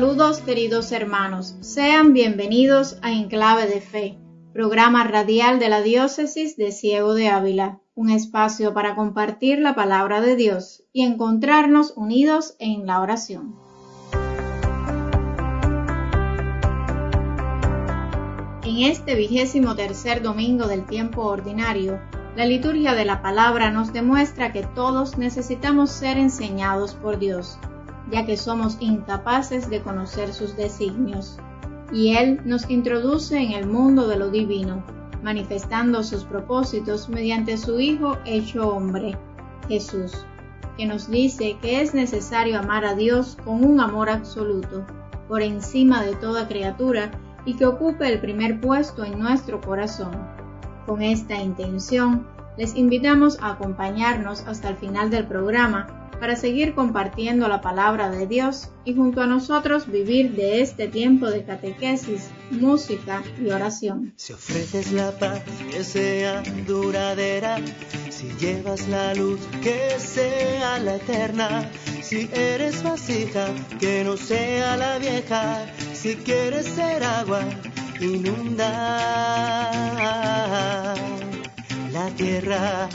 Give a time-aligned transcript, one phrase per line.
[0.00, 4.18] Saludos queridos hermanos, sean bienvenidos a Enclave de Fe,
[4.54, 10.22] programa radial de la Diócesis de Ciego de Ávila, un espacio para compartir la palabra
[10.22, 13.56] de Dios y encontrarnos unidos en la oración.
[18.64, 22.00] En este vigésimo tercer domingo del tiempo ordinario,
[22.36, 27.58] la liturgia de la palabra nos demuestra que todos necesitamos ser enseñados por Dios
[28.10, 31.38] ya que somos incapaces de conocer sus designios.
[31.92, 34.82] Y Él nos introduce en el mundo de lo divino,
[35.22, 39.16] manifestando sus propósitos mediante su Hijo hecho hombre,
[39.68, 40.24] Jesús,
[40.76, 44.84] que nos dice que es necesario amar a Dios con un amor absoluto,
[45.28, 47.10] por encima de toda criatura,
[47.44, 50.10] y que ocupe el primer puesto en nuestro corazón.
[50.86, 57.48] Con esta intención, les invitamos a acompañarnos hasta el final del programa para seguir compartiendo
[57.48, 63.22] la palabra de Dios y junto a nosotros vivir de este tiempo de catequesis, música
[63.42, 64.12] y oración.
[64.16, 67.56] Si ofreces la paz que sea duradera,
[68.10, 71.70] si llevas la luz que sea la eterna,
[72.02, 73.46] si eres vasija
[73.78, 77.40] que no sea la vieja, si quieres ser agua,
[77.98, 78.70] inunda
[81.92, 82.88] la tierra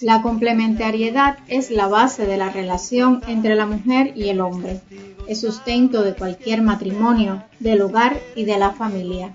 [0.00, 4.80] la complementariedad es la base de la relación entre la mujer y el hombre.
[5.28, 9.34] Es sustento de cualquier matrimonio, del hogar y de la familia.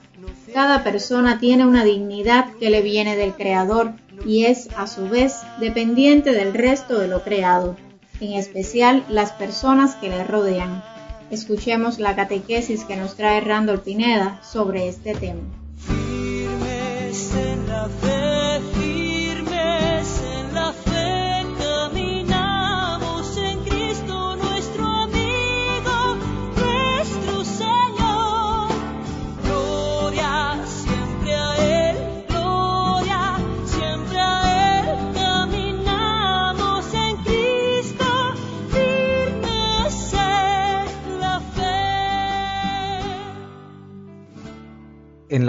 [0.54, 3.94] Cada persona tiene una dignidad que le viene del Creador
[4.26, 7.78] y es, a su vez, dependiente del resto de lo creado,
[8.20, 10.84] en especial las personas que le rodean.
[11.32, 15.42] Escuchemos la catequesis que nos trae Randall Pineda sobre este tema.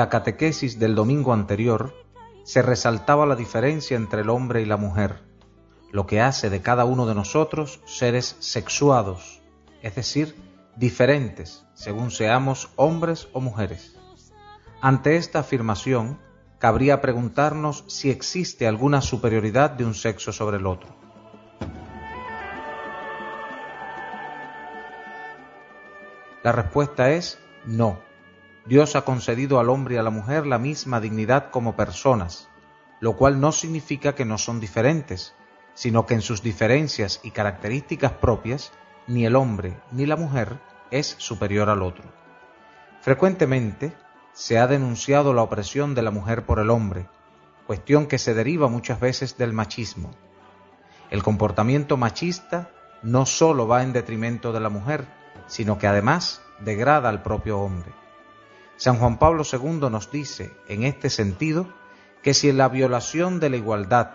[0.08, 1.94] Catequesis del domingo anterior
[2.44, 5.22] se resaltaba la diferencia entre el hombre y la mujer,
[5.92, 9.42] lo que hace de cada uno de nosotros seres sexuados,
[9.82, 10.34] es decir,
[10.76, 13.96] diferentes según seamos hombres o mujeres.
[14.82, 16.18] Ante esta afirmación,
[16.58, 20.94] cabría preguntarnos si existe alguna superioridad de un sexo sobre el otro.
[26.42, 28.09] La respuesta es no.
[28.70, 32.48] Dios ha concedido al hombre y a la mujer la misma dignidad como personas,
[33.00, 35.34] lo cual no significa que no son diferentes,
[35.74, 38.70] sino que en sus diferencias y características propias,
[39.08, 40.60] ni el hombre ni la mujer
[40.92, 42.04] es superior al otro.
[43.00, 43.92] Frecuentemente
[44.34, 47.08] se ha denunciado la opresión de la mujer por el hombre,
[47.66, 50.12] cuestión que se deriva muchas veces del machismo.
[51.10, 52.70] El comportamiento machista
[53.02, 55.06] no solo va en detrimento de la mujer,
[55.48, 57.90] sino que además degrada al propio hombre.
[58.80, 61.68] San Juan Pablo II nos dice, en este sentido,
[62.22, 64.12] que si la violación de la igualdad,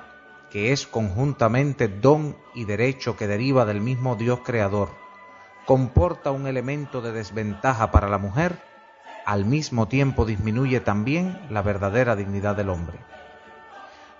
[0.49, 4.89] que es conjuntamente don y derecho que deriva del mismo Dios creador,
[5.67, 8.59] comporta un elemento de desventaja para la mujer,
[9.23, 12.97] al mismo tiempo disminuye también la verdadera dignidad del hombre.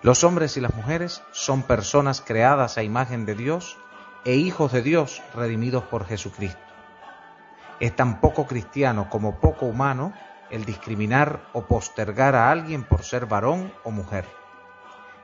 [0.04, 3.80] Los hombres y las mujeres son personas creadas a imagen de Dios
[4.26, 6.62] e hijos de Dios redimidos por Jesucristo.
[7.80, 10.14] Es tan poco cristiano como poco humano
[10.50, 14.26] el discriminar o postergar a alguien por ser varón o mujer.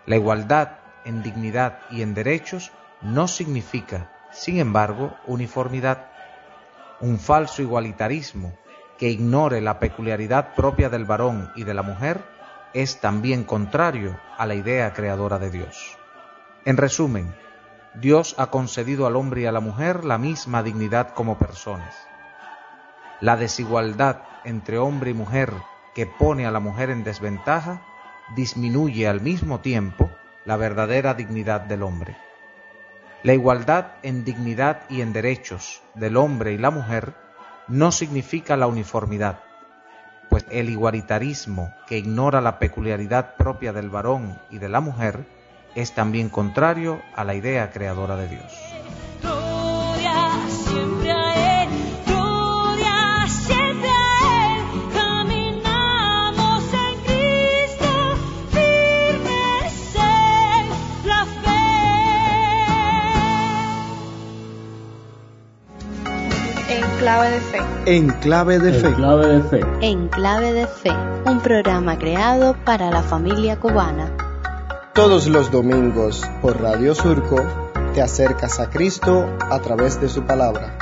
[0.06, 6.07] La igualdad en dignidad y en derechos no significa, sin embargo, uniformidad.
[7.00, 8.54] Un falso igualitarismo
[8.98, 12.24] que ignore la peculiaridad propia del varón y de la mujer
[12.74, 15.98] es también contrario a la idea creadora de Dios.
[16.66, 17.36] En resumen,
[17.95, 22.11] Dios ha concedido al hombre y a la mujer la misma dignidad como personas.
[23.21, 25.53] La desigualdad entre hombre y mujer
[25.94, 27.81] que pone a la mujer en desventaja
[28.35, 30.09] disminuye al mismo tiempo
[30.44, 32.18] la verdadera dignidad del hombre.
[33.21, 37.13] La igualdad en dignidad y en derechos del hombre y la mujer
[37.68, 39.41] no significa la uniformidad,
[40.31, 45.27] pues el igualitarismo que ignora la peculiaridad propia del varón y de la mujer
[45.75, 48.81] es también contrario a la idea creadora de Dios.
[67.12, 67.60] Clave de fe.
[67.86, 68.94] En clave de fe.
[68.94, 69.62] clave de fe.
[69.81, 70.92] En clave de fe,
[71.25, 74.16] un programa creado para la familia cubana.
[74.94, 77.44] Todos los domingos por Radio Surco
[77.94, 80.78] te acercas a Cristo a través de su palabra.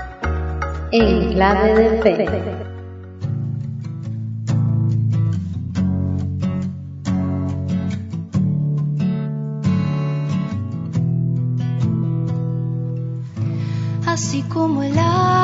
[0.91, 2.69] En clave de fe.
[14.05, 15.38] Así como el y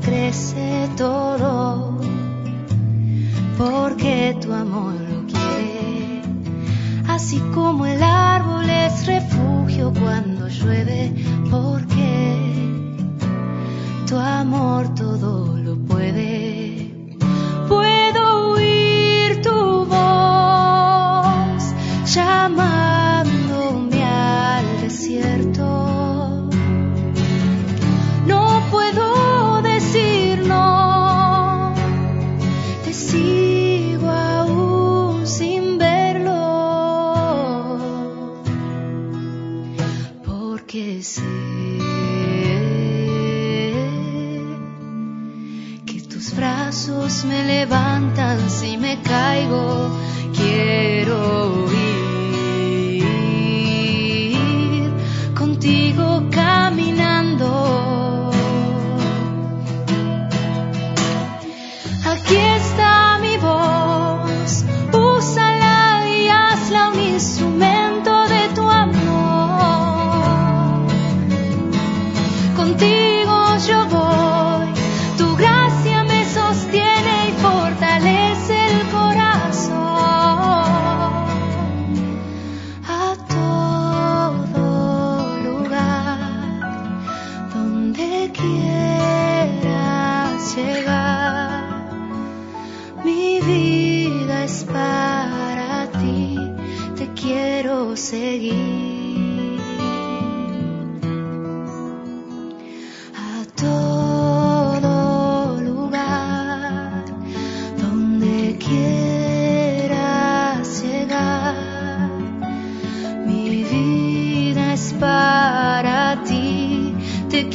[0.00, 1.98] crece todo,
[3.58, 6.22] porque tu amor lo quiere.
[7.08, 11.12] Así como el árbol es refugio cuando llueve,
[11.50, 12.36] porque
[14.06, 16.51] tu amor todo lo puede.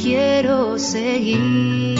[0.08, 1.98] Quiero seguir.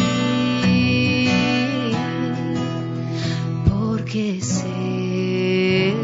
[3.69, 5.95] Porque sé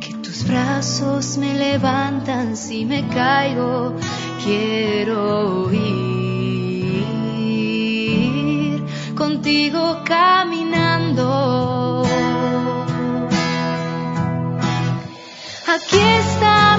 [0.00, 3.94] que tus brazos me levantan si me caigo.
[4.42, 7.04] Quiero ir
[9.14, 11.26] contigo caminando.
[15.74, 16.75] Aquí está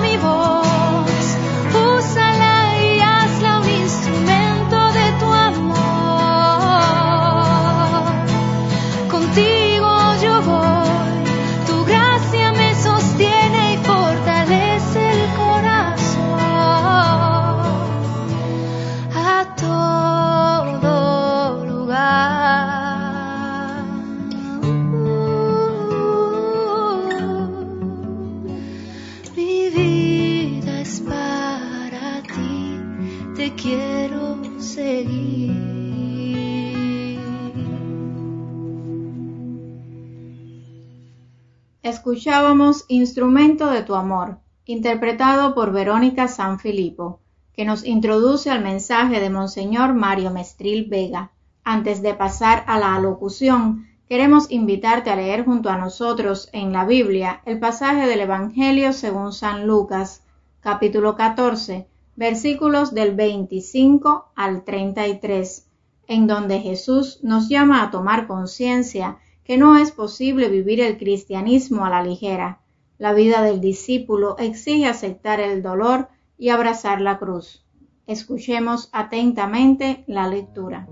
[41.97, 47.21] Escuchábamos Instrumento de tu amor, interpretado por Verónica Sanfilippo,
[47.53, 51.31] que nos introduce al mensaje de Monseñor Mario Mestril Vega.
[51.63, 56.85] Antes de pasar a la alocución, queremos invitarte a leer junto a nosotros en la
[56.85, 60.21] Biblia el pasaje del Evangelio según San Lucas,
[60.61, 65.65] capítulo 14, versículos del 25 al 33,
[66.07, 71.85] en donde Jesús nos llama a tomar conciencia que no es posible vivir el cristianismo
[71.85, 72.59] a la ligera.
[72.97, 77.65] La vida del discípulo exige aceptar el dolor y abrazar la cruz.
[78.07, 80.89] Escuchemos atentamente la lectura.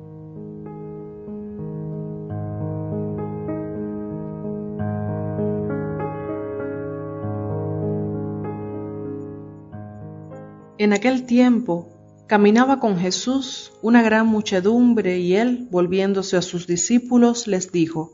[10.78, 11.90] En aquel tiempo
[12.28, 18.14] caminaba con Jesús una gran muchedumbre y él, volviéndose a sus discípulos, les dijo,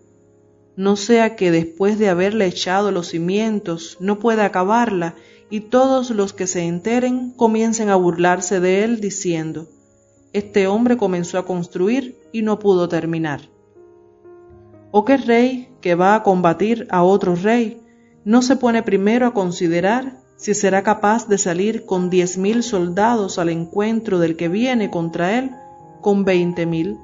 [0.75, 5.15] No sea que después de haberle echado los cimientos no pueda acabarla
[5.49, 9.67] y todos los que se enteren comiencen a burlarse de él diciendo,
[10.33, 13.41] este hombre comenzó a construir y no pudo terminar.
[14.91, 17.81] ¿O qué rey que va a combatir a otro rey
[18.23, 23.37] no se pone primero a considerar si será capaz de salir con diez mil soldados
[23.37, 25.51] al encuentro del que viene contra él
[26.01, 26.97] con veinte mil?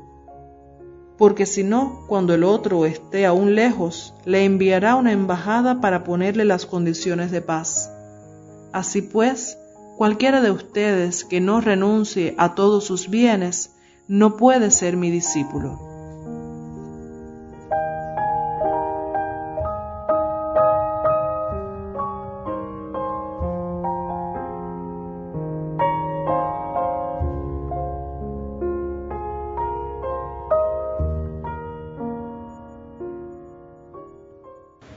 [1.18, 6.46] Porque si no, cuando el otro esté aún lejos, le enviará una embajada para ponerle
[6.46, 7.92] las condiciones de paz.
[8.72, 9.58] Así pues,
[9.98, 13.72] cualquiera de ustedes que no renuncie a todos sus bienes,
[14.08, 15.87] no puede ser mi discípulo.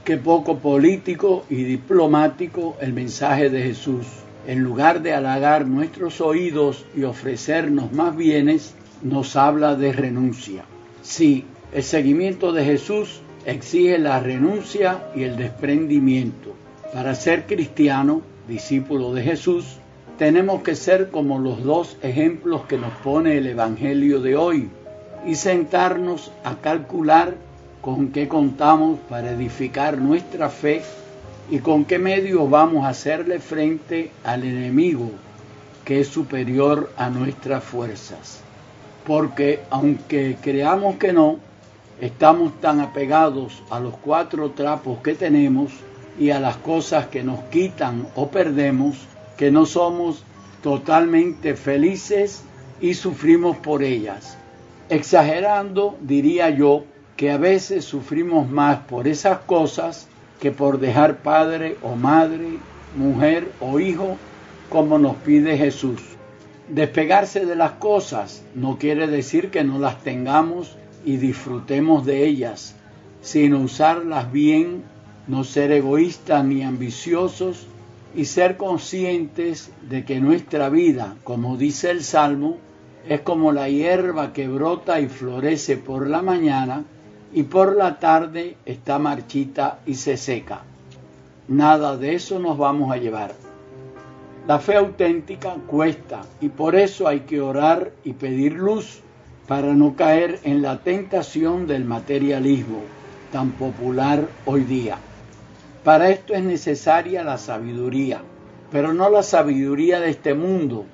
[0.03, 4.07] Qué poco político y diplomático el mensaje de Jesús.
[4.47, 10.65] En lugar de halagar nuestros oídos y ofrecernos más bienes, nos habla de renuncia.
[11.03, 16.55] Sí, el seguimiento de Jesús exige la renuncia y el desprendimiento.
[16.91, 19.77] Para ser cristiano, discípulo de Jesús,
[20.17, 24.69] tenemos que ser como los dos ejemplos que nos pone el Evangelio de hoy
[25.27, 27.35] y sentarnos a calcular
[27.81, 30.83] con qué contamos para edificar nuestra fe
[31.49, 35.09] y con qué medios vamos a hacerle frente al enemigo
[35.83, 38.41] que es superior a nuestras fuerzas.
[39.05, 41.39] Porque aunque creamos que no,
[41.99, 45.71] estamos tan apegados a los cuatro trapos que tenemos
[46.19, 48.97] y a las cosas que nos quitan o perdemos,
[49.37, 50.23] que no somos
[50.61, 52.43] totalmente felices
[52.79, 54.37] y sufrimos por ellas.
[54.89, 56.83] Exagerando, diría yo,
[57.21, 60.07] que a veces sufrimos más por esas cosas
[60.39, 62.57] que por dejar padre o madre,
[62.95, 64.17] mujer o hijo,
[64.71, 66.01] como nos pide Jesús.
[66.67, 70.75] Despegarse de las cosas no quiere decir que no las tengamos
[71.05, 72.75] y disfrutemos de ellas,
[73.21, 74.81] sino usarlas bien,
[75.27, 77.67] no ser egoístas ni ambiciosos
[78.15, 82.57] y ser conscientes de que nuestra vida, como dice el Salmo,
[83.07, 86.83] es como la hierba que brota y florece por la mañana
[87.33, 90.61] y por la tarde está marchita y se seca.
[91.47, 93.33] Nada de eso nos vamos a llevar.
[94.47, 99.01] La fe auténtica cuesta y por eso hay que orar y pedir luz
[99.47, 102.79] para no caer en la tentación del materialismo
[103.31, 104.97] tan popular hoy día.
[105.83, 108.21] Para esto es necesaria la sabiduría,
[108.71, 110.85] pero no la sabiduría de este mundo,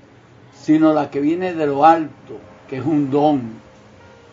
[0.60, 2.40] sino la que viene de lo alto,
[2.70, 3.42] que es un don,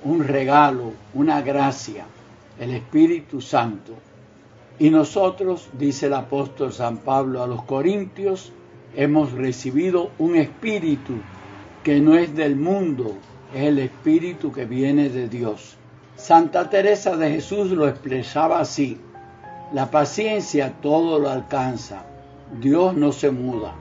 [0.05, 2.05] un regalo, una gracia,
[2.61, 3.95] el Espíritu Santo.
[4.79, 8.53] Y nosotros, dice el apóstol San Pablo a los Corintios,
[8.95, 11.15] hemos recibido un espíritu
[11.83, 13.17] que no es del mundo,
[13.55, 15.77] es el espíritu que viene de Dios.
[16.17, 18.99] Santa Teresa de Jesús lo expresaba así,
[19.73, 22.05] la paciencia todo lo alcanza,
[22.61, 23.75] Dios no se muda,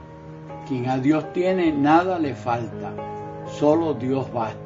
[0.66, 2.92] quien a Dios tiene nada le falta,
[3.58, 4.63] solo Dios basta.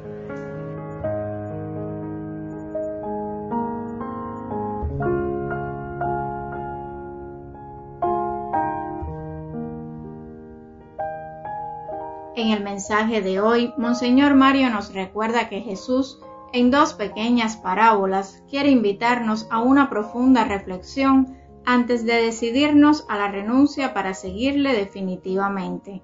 [12.79, 16.21] Mensaje de hoy, Monseñor Mario nos recuerda que Jesús,
[16.53, 23.29] en dos pequeñas parábolas, quiere invitarnos a una profunda reflexión antes de decidirnos a la
[23.29, 26.01] renuncia para seguirle definitivamente.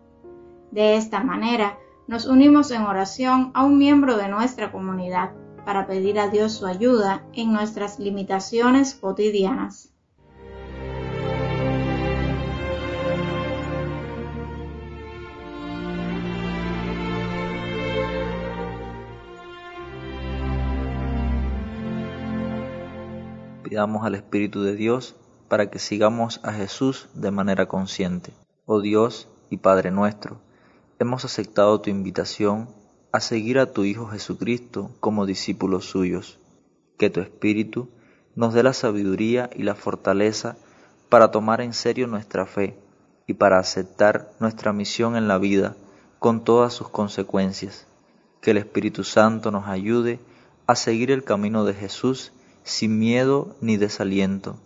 [0.71, 1.77] De esta manera,
[2.07, 5.31] nos unimos en oración a un miembro de nuestra comunidad
[5.65, 9.94] para pedir a Dios su ayuda en nuestras limitaciones cotidianas.
[23.75, 25.17] Pidamos al Espíritu de Dios
[25.49, 28.31] para que sigamos a Jesús de manera consciente.
[28.65, 30.39] Oh Dios y Padre nuestro,
[30.97, 32.69] hemos aceptado tu invitación
[33.11, 36.39] a seguir a tu Hijo Jesucristo como discípulos suyos.
[36.97, 37.89] Que tu Espíritu
[38.33, 40.55] nos dé la sabiduría y la fortaleza
[41.09, 42.79] para tomar en serio nuestra fe
[43.27, 45.75] y para aceptar nuestra misión en la vida
[46.19, 47.87] con todas sus consecuencias.
[48.39, 50.21] Que el Espíritu Santo nos ayude
[50.65, 52.31] a seguir el camino de Jesús
[52.65, 54.57] sin miedo ni desaliento,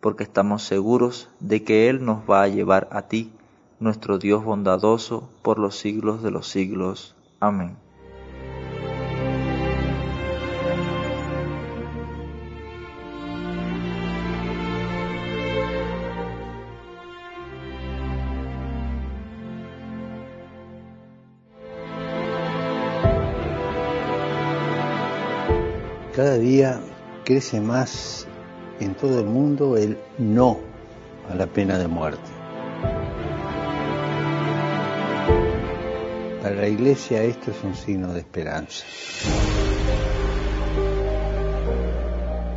[0.00, 3.32] porque estamos seguros de que Él nos va a llevar a ti,
[3.80, 7.16] nuestro Dios bondadoso, por los siglos de los siglos.
[7.40, 7.76] Amén.
[26.14, 26.80] Cada día
[27.24, 28.26] crece más
[28.80, 30.58] en todo el mundo el no
[31.30, 32.30] a la pena de muerte.
[36.42, 38.84] Para la Iglesia esto es un signo de esperanza.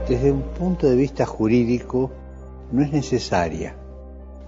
[0.08, 2.12] Desde un punto de vista jurídico,
[2.72, 3.76] no es necesaria.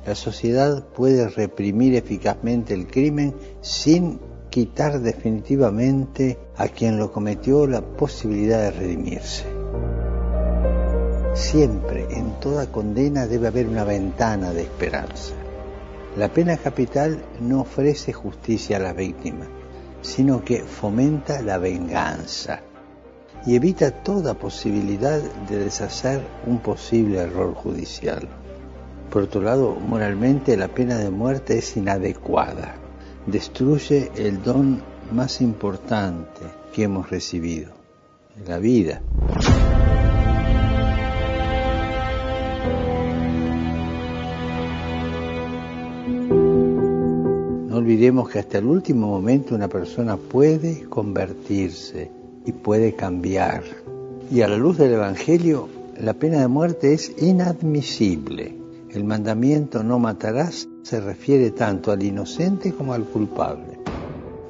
[0.05, 4.19] La sociedad puede reprimir eficazmente el crimen sin
[4.49, 9.64] quitar definitivamente a quien lo cometió la posibilidad de redimirse.
[11.35, 15.35] Siempre, en toda condena, debe haber una ventana de esperanza.
[16.17, 19.45] La pena capital no ofrece justicia a la víctima,
[20.01, 22.61] sino que fomenta la venganza
[23.45, 28.27] y evita toda posibilidad de deshacer un posible error judicial.
[29.11, 32.75] Por otro lado, moralmente la pena de muerte es inadecuada
[33.25, 36.41] destruye el don más importante
[36.73, 37.71] que hemos recibido,
[38.45, 39.01] la vida.
[48.05, 52.11] Olvidemos que hasta el último momento una persona puede convertirse
[52.45, 53.63] y puede cambiar.
[54.29, 55.67] Y a la luz del Evangelio,
[55.99, 58.59] la pena de muerte es inadmisible.
[58.91, 63.79] El mandamiento no matarás se refiere tanto al inocente como al culpable.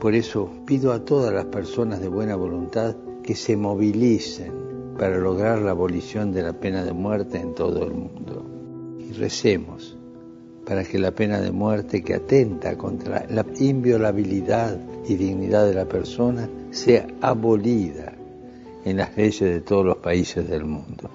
[0.01, 4.51] Por eso pido a todas las personas de buena voluntad que se movilicen
[4.99, 8.45] para lograr la abolición de la pena de muerte en todo el mundo.
[8.99, 9.94] Y recemos
[10.65, 15.85] para que la pena de muerte que atenta contra la inviolabilidad y dignidad de la
[15.85, 18.13] persona sea abolida
[18.83, 21.09] en las leyes de todos los países del mundo.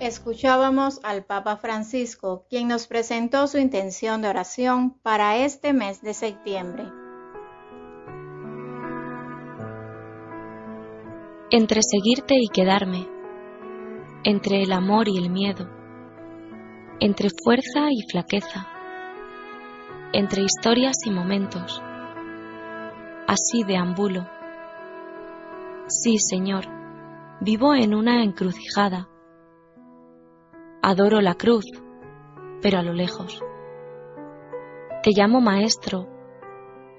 [0.00, 6.14] Escuchábamos al Papa Francisco, quien nos presentó su intención de oración para este mes de
[6.14, 6.84] septiembre.
[11.50, 13.08] Entre seguirte y quedarme,
[14.24, 15.66] entre el amor y el miedo,
[17.00, 18.66] entre fuerza y flaqueza,
[20.12, 21.82] entre historias y momentos,
[23.26, 24.26] así deambulo.
[25.86, 26.66] Sí, Señor,
[27.40, 29.08] vivo en una encrucijada
[30.80, 31.64] Adoro la cruz,
[32.62, 33.42] pero a lo lejos.
[35.02, 36.06] Te llamo maestro,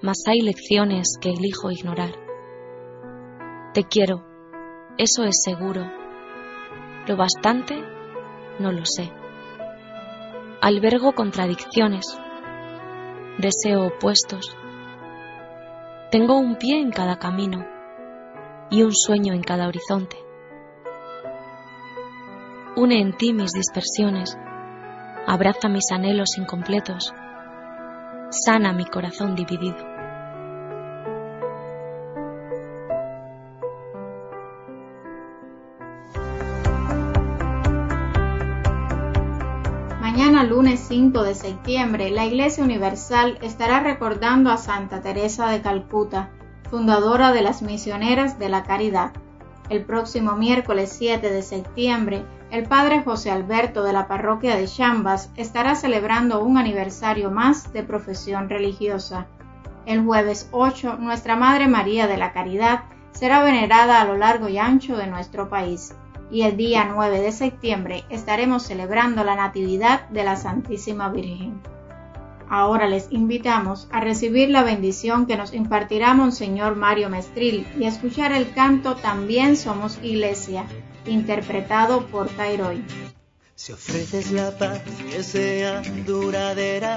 [0.02, 2.12] mas hay lecciones que elijo ignorar.
[3.72, 4.29] Te quiero,
[5.00, 5.90] eso es seguro.
[7.06, 7.82] Lo bastante,
[8.58, 9.10] no lo sé.
[10.60, 12.18] Albergo contradicciones,
[13.38, 14.54] deseo opuestos.
[16.10, 17.64] Tengo un pie en cada camino
[18.70, 20.18] y un sueño en cada horizonte.
[22.76, 24.36] Une en ti mis dispersiones,
[25.26, 27.14] abraza mis anhelos incompletos,
[28.28, 29.89] sana mi corazón dividido.
[40.90, 46.30] 5 de septiembre, la Iglesia Universal estará recordando a Santa Teresa de Calcuta,
[46.68, 49.12] fundadora de las Misioneras de la Caridad.
[49.68, 55.30] El próximo miércoles 7 de septiembre, el padre José Alberto de la parroquia de Chambas
[55.36, 59.28] estará celebrando un aniversario más de profesión religiosa.
[59.86, 62.80] El jueves 8, Nuestra Madre María de la Caridad
[63.12, 65.94] será venerada a lo largo y ancho de nuestro país.
[66.30, 71.60] Y el día 9 de septiembre estaremos celebrando la Natividad de la Santísima Virgen.
[72.48, 77.88] Ahora les invitamos a recibir la bendición que nos impartirá Monseñor Mario Mestril y a
[77.88, 80.64] escuchar el canto También somos Iglesia
[81.06, 82.82] interpretado por Tairoy.
[83.62, 86.96] Si ofreces la paz que sea duradera,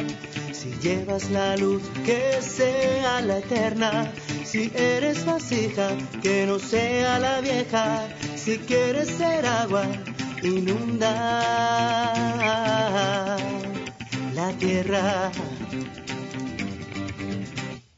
[0.53, 4.09] si llevas la luz que sea la eterna,
[4.45, 5.89] si eres vasija
[6.21, 9.83] que no sea la vieja, si quieres ser agua,
[10.41, 11.05] inunda
[14.33, 15.31] la tierra.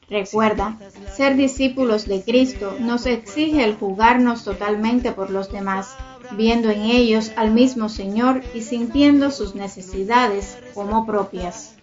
[0.10, 0.76] Recuerda,
[1.16, 5.96] ser discípulos de Cristo nos exige el jugarnos totalmente por los demás,
[6.32, 11.76] viendo en ellos al mismo Señor y sintiendo sus necesidades como propias.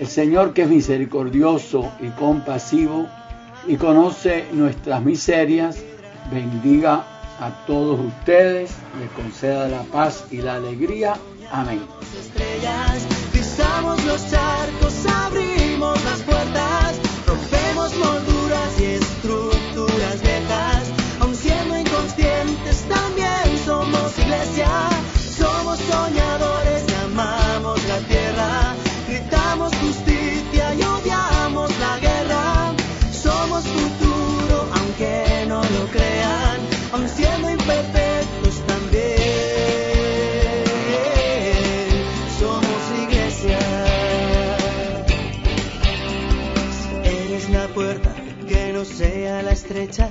[0.00, 3.06] El Señor que es misericordioso y compasivo
[3.66, 5.76] y conoce nuestras miserias,
[6.32, 7.04] bendiga
[7.40, 11.14] a todos ustedes, les conceda la paz y la alegría.
[11.50, 11.82] Amén.
[12.18, 18.31] Estrellas, pisamos los charcos, abrimos las puertas, rompemos molduras
[29.70, 32.72] Justicia y odiamos la guerra.
[33.12, 36.58] Somos futuro, aunque no lo crean,
[36.92, 39.12] aun siendo imperfectos también.
[42.38, 43.58] Somos iglesia.
[47.04, 48.14] Eres la puerta
[48.48, 50.10] que no sea la estrecha.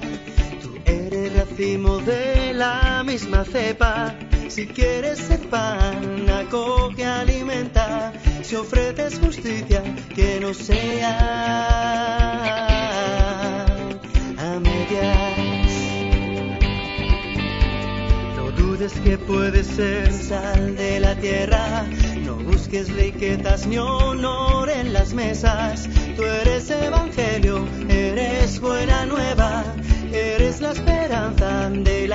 [0.62, 4.16] Tú eres racimo de la misma cepa.
[4.48, 8.12] Si quieres ser pan, acoge, alimenta
[8.43, 9.84] si ofreces justicia,
[10.15, 11.17] que no sea
[14.38, 15.71] a medias.
[18.36, 21.86] No dudes que puedes ser sal de la tierra.
[22.25, 25.88] No busques riquezas ni honor en las mesas.
[26.17, 29.63] Tú eres evangelio, eres buena nueva,
[30.12, 32.08] eres la esperanza de